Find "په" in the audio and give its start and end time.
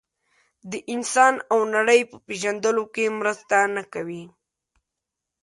2.11-2.17